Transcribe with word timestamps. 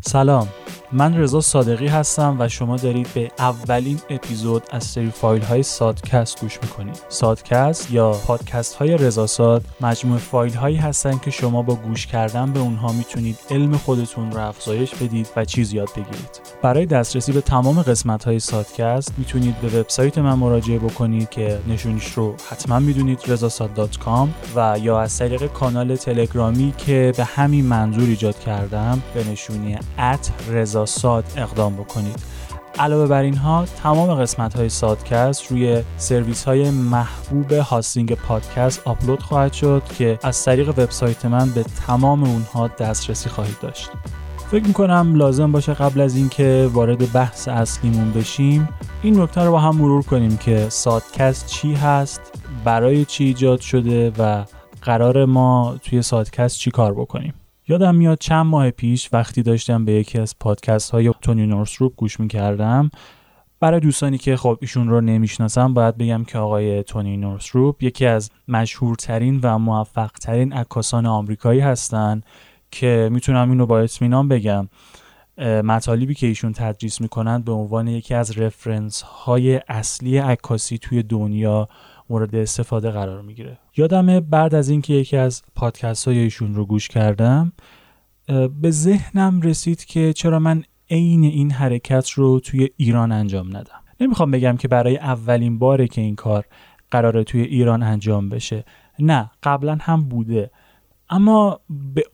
سلام. 0.00 0.48
من 0.94 1.16
رضا 1.16 1.40
صادقی 1.40 1.86
هستم 1.86 2.36
و 2.38 2.48
شما 2.48 2.76
دارید 2.76 3.08
به 3.14 3.30
اولین 3.38 4.00
اپیزود 4.10 4.62
از 4.70 4.84
سری 4.84 5.10
فایل 5.10 5.42
های 5.42 5.62
سادکست 5.62 6.40
گوش 6.40 6.58
می‌کنید. 6.62 6.98
سادکست 7.08 7.90
یا 7.90 8.12
پادکست 8.12 8.74
های 8.74 8.96
رضا 8.96 9.26
ساد 9.26 9.64
مجموع 9.80 10.18
فایل 10.18 10.54
هایی 10.54 10.76
هستن 10.76 11.18
که 11.18 11.30
شما 11.30 11.62
با 11.62 11.74
گوش 11.74 12.06
کردن 12.06 12.52
به 12.52 12.60
اونها 12.60 12.92
می‌تونید 12.92 13.38
علم 13.50 13.76
خودتون 13.76 14.32
رو 14.32 14.40
افزایش 14.40 14.94
بدید 14.94 15.28
و 15.36 15.44
چیز 15.44 15.72
یاد 15.72 15.88
بگیرید. 15.90 16.40
برای 16.62 16.86
دسترسی 16.86 17.32
به 17.32 17.40
تمام 17.40 17.82
قسمت 17.82 18.24
های 18.24 18.40
سادکست 18.40 19.12
می‌تونید 19.18 19.60
به 19.60 19.80
وبسایت 19.80 20.18
من 20.18 20.34
مراجعه 20.34 20.78
بکنید 20.78 21.30
که 21.30 21.58
نشونش 21.68 22.12
رو 22.12 22.34
حتما 22.50 22.78
می‌دونید 22.78 23.20
رضاساد.com 23.26 24.28
و 24.56 24.78
یا 24.82 25.00
از 25.00 25.18
طریق 25.18 25.46
کانال 25.46 25.96
تلگرامی 25.96 26.74
که 26.78 27.12
به 27.16 27.24
همین 27.24 27.64
منظور 27.64 28.08
ایجاد 28.08 28.38
کردم 28.38 29.02
به 29.14 29.24
نشونی 29.30 29.78
رضا 30.48 30.81
ساد 30.86 31.24
اقدام 31.36 31.76
بکنید. 31.76 32.18
علاوه 32.78 33.06
بر 33.06 33.22
اینها 33.22 33.64
تمام 33.82 34.14
قسمت 34.14 34.56
های 34.56 34.68
سادکست 34.68 35.50
روی 35.50 35.82
سرویس 35.96 36.44
های 36.44 36.70
محبوب 36.70 37.52
هاستینگ 37.52 38.14
پادکست 38.14 38.82
آپلود 38.84 39.22
خواهد 39.22 39.52
شد 39.52 39.82
که 39.98 40.18
از 40.22 40.44
طریق 40.44 40.68
وبسایت 40.68 41.24
من 41.24 41.50
به 41.50 41.64
تمام 41.86 42.24
اونها 42.24 42.68
دسترسی 42.68 43.28
خواهید 43.28 43.56
داشت. 43.62 43.90
فکر 44.50 44.66
می‌کنم 44.66 45.14
لازم 45.14 45.52
باشه 45.52 45.74
قبل 45.74 46.00
از 46.00 46.16
اینکه 46.16 46.70
وارد 46.72 47.12
بحث 47.12 47.48
اصلیمون 47.48 48.12
بشیم 48.12 48.68
این 49.02 49.20
نکته 49.20 49.40
رو 49.40 49.50
با 49.50 49.58
هم 49.58 49.76
مرور 49.76 50.02
کنیم 50.02 50.36
که 50.36 50.66
سادکست 50.68 51.46
چی 51.46 51.74
هست 51.74 52.20
برای 52.64 53.04
چی 53.04 53.24
ایجاد 53.24 53.60
شده 53.60 54.12
و 54.18 54.44
قرار 54.82 55.24
ما 55.24 55.76
توی 55.82 56.02
سادکست 56.02 56.58
چی 56.58 56.70
کار 56.70 56.94
بکنیم. 56.94 57.34
یادم 57.68 57.94
میاد 57.94 58.18
چند 58.18 58.46
ماه 58.46 58.70
پیش 58.70 59.08
وقتی 59.12 59.42
داشتم 59.42 59.84
به 59.84 59.92
یکی 59.92 60.18
از 60.18 60.38
پادکست 60.38 60.90
های 60.90 61.12
تونی 61.20 61.46
نورسروپ 61.46 61.96
گوش 61.96 62.20
می‌کردم 62.20 62.90
برای 63.60 63.80
دوستانی 63.80 64.18
که 64.18 64.36
خب 64.36 64.58
ایشون 64.60 64.88
رو 64.88 65.00
نمی‌شناسم 65.00 65.74
باید 65.74 65.96
بگم 65.96 66.24
که 66.24 66.38
آقای 66.38 66.82
تونی 66.82 67.16
نورسروپ 67.16 67.82
یکی 67.82 68.06
از 68.06 68.30
مشهورترین 68.48 69.40
و 69.42 69.58
موفقترین 69.58 70.52
عکاسان 70.52 71.06
آمریکایی 71.06 71.60
هستند 71.60 72.26
که 72.70 73.08
می‌تونم 73.12 73.50
اینو 73.50 73.66
با 73.66 73.80
اطمینان 73.80 74.28
بگم 74.28 74.68
مطالبی 75.64 76.14
که 76.14 76.26
ایشون 76.26 76.52
تدریس 76.52 77.00
می‌کنند 77.00 77.44
به 77.44 77.52
عنوان 77.52 77.88
یکی 77.88 78.14
از 78.14 78.38
رفرنس 78.38 79.02
های 79.02 79.60
اصلی 79.68 80.18
عکاسی 80.18 80.78
توی 80.78 81.02
دنیا 81.02 81.68
مورد 82.10 82.34
استفاده 82.34 82.90
قرار 82.90 83.22
می‌گیره. 83.22 83.58
یادمه 83.76 84.20
بعد 84.20 84.54
از 84.54 84.68
اینکه 84.68 84.94
یکی 84.94 85.16
از 85.16 85.42
پادکست 85.54 86.08
های 86.08 86.18
ایشون 86.18 86.54
رو 86.54 86.66
گوش 86.66 86.88
کردم 86.88 87.52
به 88.60 88.70
ذهنم 88.70 89.40
رسید 89.40 89.84
که 89.84 90.12
چرا 90.12 90.38
من 90.38 90.62
عین 90.90 91.24
این 91.24 91.50
حرکت 91.50 92.10
رو 92.10 92.40
توی 92.40 92.68
ایران 92.76 93.12
انجام 93.12 93.56
ندم. 93.56 93.80
نمی‌خوام 94.00 94.30
بگم 94.30 94.56
که 94.56 94.68
برای 94.68 94.96
اولین 94.96 95.58
باره 95.58 95.88
که 95.88 96.00
این 96.00 96.16
کار 96.16 96.44
قراره 96.90 97.24
توی 97.24 97.40
ایران 97.40 97.82
انجام 97.82 98.28
بشه. 98.28 98.64
نه 98.98 99.30
قبلا 99.42 99.78
هم 99.80 100.08
بوده. 100.08 100.50
اما 101.10 101.60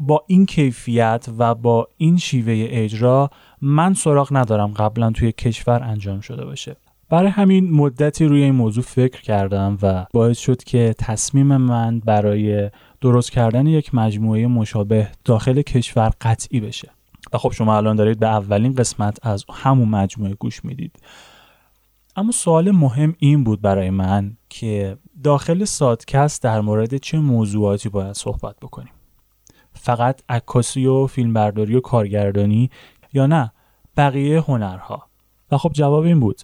با 0.00 0.24
این 0.26 0.46
کیفیت 0.46 1.26
و 1.38 1.54
با 1.54 1.88
این 1.96 2.16
شیوه 2.16 2.66
اجرا 2.68 3.30
من 3.60 3.94
سراغ 3.94 4.28
ندارم 4.32 4.72
قبلا 4.72 5.10
توی 5.10 5.32
کشور 5.32 5.82
انجام 5.82 6.20
شده 6.20 6.44
باشه. 6.44 6.76
برای 7.08 7.30
همین 7.30 7.70
مدتی 7.70 8.24
روی 8.24 8.42
این 8.42 8.54
موضوع 8.54 8.84
فکر 8.84 9.20
کردم 9.20 9.78
و 9.82 10.06
باعث 10.12 10.38
شد 10.38 10.64
که 10.64 10.94
تصمیم 10.98 11.56
من 11.56 12.00
برای 12.00 12.70
درست 13.00 13.30
کردن 13.30 13.66
یک 13.66 13.94
مجموعه 13.94 14.46
مشابه 14.46 15.08
داخل 15.24 15.62
کشور 15.62 16.12
قطعی 16.20 16.60
بشه. 16.60 16.90
و 17.32 17.38
خب 17.38 17.52
شما 17.52 17.76
الان 17.76 17.96
دارید 17.96 18.18
به 18.18 18.26
اولین 18.26 18.74
قسمت 18.74 19.26
از 19.26 19.44
همون 19.52 19.88
مجموعه 19.88 20.34
گوش 20.34 20.64
می‌دید. 20.64 20.98
اما 22.16 22.32
سوال 22.32 22.70
مهم 22.70 23.14
این 23.18 23.44
بود 23.44 23.60
برای 23.60 23.90
من 23.90 24.36
که 24.48 24.96
داخل 25.24 25.64
سادکست 25.64 26.42
در 26.42 26.60
مورد 26.60 26.96
چه 26.96 27.18
موضوعاتی 27.18 27.88
باید 27.88 28.12
صحبت 28.12 28.56
بکنیم؟ 28.62 28.92
فقط 29.72 30.22
عکاسی 30.28 30.86
و 30.86 31.06
فیلمبرداری 31.06 31.74
و 31.74 31.80
کارگردانی 31.80 32.70
یا 33.12 33.26
نه؟ 33.26 33.52
بقیه 33.96 34.40
هنرها. 34.40 35.06
و 35.50 35.56
خب 35.56 35.70
جواب 35.72 36.04
این 36.04 36.20
بود. 36.20 36.40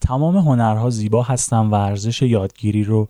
تمام 0.00 0.36
هنرها 0.36 0.90
زیبا 0.90 1.22
هستن 1.22 1.66
و 1.66 1.74
ارزش 1.74 2.22
یادگیری 2.22 2.84
رو 2.84 3.08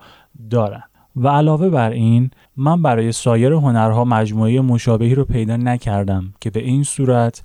دارن. 0.50 0.82
و 1.16 1.28
علاوه 1.28 1.68
بر 1.68 1.90
این 1.90 2.30
من 2.56 2.82
برای 2.82 3.12
سایر 3.12 3.52
هنرها 3.52 4.04
مجموعه 4.04 4.60
مشابهی 4.60 5.14
رو 5.14 5.24
پیدا 5.24 5.56
نکردم 5.56 6.34
که 6.40 6.50
به 6.50 6.60
این 6.60 6.84
صورت 6.84 7.42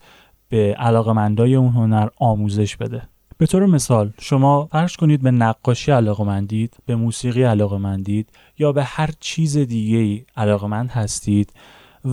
به 0.50 0.76
علاقمندای 0.80 1.56
اون 1.56 1.70
هنر 1.70 2.08
آموزش 2.20 2.78
بده. 2.78 3.02
به 3.38 3.46
طور 3.48 3.66
مثال 3.66 4.12
شما 4.20 4.66
فرض 4.72 4.96
کنید 4.96 5.22
به 5.22 5.32
نقاشی 5.32 5.92
علاقمندید 5.92 6.74
به 6.86 6.96
موسیقی 6.96 7.44
علاقمندید 7.44 8.30
یا 8.60 8.72
به 8.72 8.84
هر 8.84 9.10
چیز 9.20 9.58
دیگه 9.58 9.98
ای 9.98 10.24
علاقمند 10.38 10.90
هستید 10.90 11.54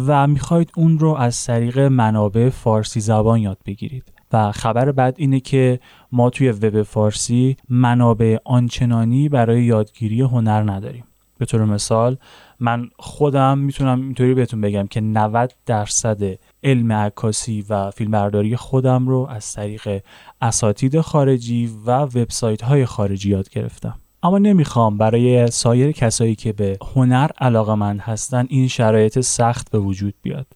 و 0.06 0.26
می‌خواید 0.26 0.70
اون 0.76 0.98
رو 0.98 1.14
از 1.14 1.44
طریق 1.44 1.78
منابع 1.78 2.48
فارسی 2.48 3.00
زبان 3.00 3.40
یاد 3.40 3.58
بگیرید. 3.66 4.17
و 4.32 4.52
خبر 4.52 4.92
بعد 4.92 5.14
اینه 5.18 5.40
که 5.40 5.80
ما 6.12 6.30
توی 6.30 6.50
وب 6.50 6.82
فارسی 6.82 7.56
منابع 7.68 8.36
آنچنانی 8.44 9.28
برای 9.28 9.64
یادگیری 9.64 10.20
هنر 10.20 10.72
نداریم. 10.72 11.04
به 11.38 11.46
طور 11.46 11.64
مثال 11.64 12.16
من 12.60 12.88
خودم 12.98 13.58
می‌تونم 13.58 14.00
اینطوری 14.00 14.34
بهتون 14.34 14.60
بگم 14.60 14.86
که 14.86 15.00
90 15.00 15.54
درصد 15.66 16.22
علم 16.62 16.92
عکاسی 16.92 17.64
و 17.68 17.90
فیلمبرداری 17.90 18.56
خودم 18.56 19.08
رو 19.08 19.26
از 19.30 19.52
طریق 19.52 20.02
اساتید 20.42 21.00
خارجی 21.00 21.70
و 21.86 21.90
وبسایت 21.90 22.62
های 22.62 22.86
خارجی 22.86 23.30
یاد 23.30 23.48
گرفتم. 23.48 23.94
اما 24.22 24.38
نمی‌خوام 24.38 24.98
برای 24.98 25.50
سایر 25.50 25.92
کسایی 25.92 26.34
که 26.34 26.52
به 26.52 26.78
هنر 26.94 27.30
علاقمند 27.40 28.00
هستن 28.00 28.46
این 28.48 28.68
شرایط 28.68 29.20
سخت 29.20 29.70
به 29.70 29.78
وجود 29.78 30.14
بیاد. 30.22 30.46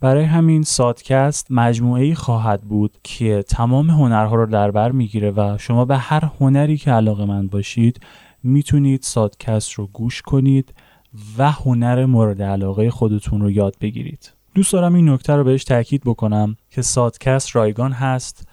برای 0.00 0.24
همین 0.24 0.62
سادکست 0.62 1.46
مجموعه 1.50 2.14
خواهد 2.14 2.62
بود 2.62 2.98
که 3.02 3.44
تمام 3.48 3.90
هنرها 3.90 4.34
رو 4.34 4.46
در 4.46 4.70
بر 4.70 4.92
می‌گیره 4.92 5.30
و 5.30 5.56
شما 5.58 5.84
به 5.84 5.96
هر 5.96 6.24
هنری 6.40 6.76
که 6.76 6.90
علاقه 6.90 7.24
من 7.24 7.46
باشید 7.46 8.00
می‌تونید 8.42 9.02
سادکست 9.02 9.72
رو 9.72 9.86
گوش 9.86 10.22
کنید 10.22 10.74
و 11.38 11.50
هنر 11.50 12.06
مورد 12.06 12.42
علاقه 12.42 12.90
خودتون 12.90 13.40
رو 13.40 13.50
یاد 13.50 13.74
بگیرید. 13.80 14.32
دوست 14.54 14.72
دارم 14.72 14.94
این 14.94 15.08
نکته 15.08 15.32
رو 15.32 15.44
بهش 15.44 15.64
تاکید 15.64 16.02
بکنم 16.04 16.56
که 16.70 16.82
سادکست 16.82 17.56
رایگان 17.56 17.92
هست 17.92 18.48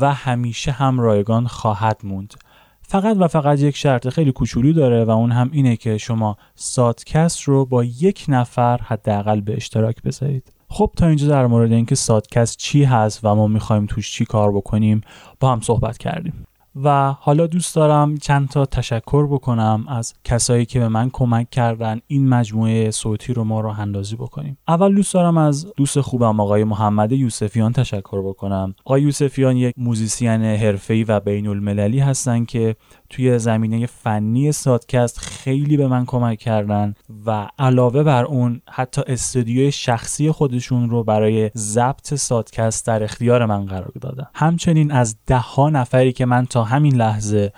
و 0.00 0.14
همیشه 0.14 0.72
هم 0.72 1.00
رایگان 1.00 1.46
خواهد 1.46 2.00
موند. 2.04 2.34
فقط 2.82 3.16
و 3.20 3.28
فقط 3.28 3.60
یک 3.60 3.76
شرط 3.76 4.08
خیلی 4.08 4.32
کوچولو 4.32 4.72
داره 4.72 5.04
و 5.04 5.10
اون 5.10 5.32
هم 5.32 5.50
اینه 5.52 5.76
که 5.76 5.98
شما 5.98 6.36
سادکست 6.54 7.42
رو 7.42 7.64
با 7.64 7.84
یک 7.84 8.24
نفر 8.28 8.80
حداقل 8.82 9.40
به 9.40 9.56
اشتراک 9.56 10.02
بذارید. 10.02 10.55
خب 10.68 10.90
تا 10.96 11.06
اینجا 11.06 11.28
در 11.28 11.46
مورد 11.46 11.72
اینکه 11.72 11.94
سادکست 11.94 12.58
چی 12.58 12.84
هست 12.84 13.20
و 13.22 13.34
ما 13.34 13.46
می‌خوایم 13.46 13.86
توش 13.86 14.12
چی 14.12 14.24
کار 14.24 14.52
بکنیم 14.52 15.00
با 15.40 15.52
هم 15.52 15.60
صحبت 15.60 15.98
کردیم. 15.98 16.46
و 16.84 17.12
حالا 17.20 17.46
دوست 17.46 17.74
دارم 17.74 18.16
چند 18.16 18.48
تا 18.48 18.66
تشکر 18.66 19.26
بکنم 19.26 19.84
از 19.88 20.14
کسایی 20.24 20.66
که 20.66 20.78
به 20.78 20.88
من 20.88 21.10
کمک 21.12 21.50
کردن 21.50 22.00
این 22.06 22.28
مجموعه 22.28 22.90
صوتی 22.90 23.32
رو 23.32 23.44
ما 23.44 23.60
رو 23.60 23.68
اندازی 23.68 24.16
بکنیم. 24.16 24.58
اول 24.68 24.94
دوست 24.94 25.14
دارم 25.14 25.36
از 25.36 25.66
دوست 25.76 26.00
خوبم 26.00 26.40
آقای 26.40 26.64
محمد 26.64 27.12
یوسفیان 27.12 27.72
تشکر 27.72 28.22
بکنم. 28.22 28.74
آقای 28.84 29.02
یوسفیان 29.02 29.56
یک 29.56 29.74
موزیسین 29.76 30.42
حرفه‌ای 30.42 31.04
و 31.04 31.20
بین 31.20 31.46
المللی 31.46 31.98
هستن 31.98 32.44
که 32.44 32.76
توی 33.10 33.38
زمینه 33.38 33.86
فنی 33.86 34.52
سادکست 34.52 35.18
خیلی 35.18 35.76
به 35.76 35.88
من 35.88 36.04
کمک 36.04 36.38
کردن 36.38 36.94
و 37.26 37.48
علاوه 37.58 38.02
بر 38.02 38.24
اون 38.24 38.60
حتی 38.70 39.02
استودیوی 39.06 39.72
شخصی 39.72 40.30
خودشون 40.30 40.90
رو 40.90 41.04
برای 41.04 41.50
ضبط 41.56 42.14
سادکست 42.14 42.86
در 42.86 43.02
اختیار 43.02 43.46
من 43.46 43.66
قرار 43.66 43.92
دادن. 44.00 44.26
همچنین 44.34 44.92
از 44.92 45.16
ده 45.26 45.38
ها 45.38 45.70
نفری 45.70 46.12
که 46.12 46.26
من 46.26 46.46
تا 46.46 46.64
همین 46.64 46.94
لحظه 46.94 47.52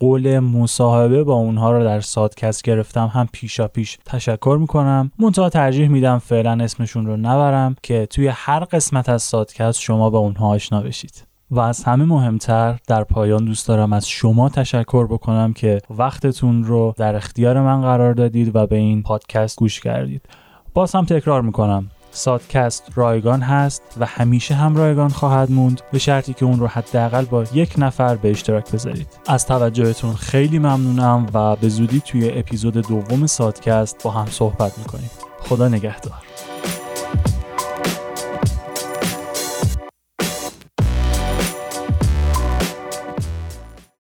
قول 0.00 0.38
مصاحبه 0.38 1.24
با 1.24 1.34
اونها 1.34 1.72
رو 1.72 1.84
در 1.84 2.00
سادکست 2.00 2.62
گرفتم 2.62 3.06
هم 3.06 3.28
پیشا 3.32 3.68
پیش 3.68 3.98
تشکر 4.04 4.56
می‌کنم. 4.60 5.10
منتها 5.18 5.48
ترجیح 5.48 5.88
میدم 5.88 6.18
فعلا 6.18 6.64
اسمشون 6.64 7.06
رو 7.06 7.16
نبرم 7.16 7.76
که 7.82 8.06
توی 8.06 8.28
هر 8.28 8.64
قسمت 8.64 9.08
از 9.08 9.22
سادکست 9.22 9.80
شما 9.80 10.10
با 10.10 10.18
اونها 10.18 10.48
آشنا 10.48 10.80
بشید. 10.80 11.33
و 11.54 11.60
از 11.60 11.84
همه 11.84 12.04
مهمتر 12.04 12.78
در 12.86 13.04
پایان 13.04 13.44
دوست 13.44 13.68
دارم 13.68 13.92
از 13.92 14.08
شما 14.08 14.48
تشکر 14.48 15.06
بکنم 15.06 15.52
که 15.52 15.80
وقتتون 15.90 16.64
رو 16.64 16.94
در 16.96 17.16
اختیار 17.16 17.60
من 17.60 17.82
قرار 17.82 18.14
دادید 18.14 18.56
و 18.56 18.66
به 18.66 18.76
این 18.76 19.02
پادکست 19.02 19.58
گوش 19.58 19.80
کردید. 19.80 20.22
باز 20.74 20.94
هم 20.94 21.04
تکرار 21.04 21.42
می‌کنم. 21.42 21.90
سادکست 22.10 22.90
رایگان 22.94 23.40
هست 23.42 23.82
و 24.00 24.06
همیشه 24.06 24.54
هم 24.54 24.76
رایگان 24.76 25.08
خواهد 25.08 25.50
موند. 25.50 25.80
به 25.92 25.98
شرطی 25.98 26.34
که 26.34 26.44
اون 26.44 26.58
رو 26.58 26.66
حداقل 26.66 27.24
با 27.24 27.44
یک 27.54 27.74
نفر 27.78 28.16
به 28.16 28.30
اشتراک 28.30 28.72
بذارید. 28.72 29.08
از 29.26 29.46
توجهتون 29.46 30.14
خیلی 30.14 30.58
ممنونم 30.58 31.26
و 31.34 31.56
به 31.56 31.68
زودی 31.68 32.00
توی 32.00 32.38
اپیزود 32.38 32.74
دوم 32.74 33.26
سادکست 33.26 34.02
با 34.04 34.10
هم 34.10 34.26
صحبت 34.26 34.78
می‌کنیم. 34.78 35.10
خدا 35.40 35.68
نگهدار. 35.68 36.14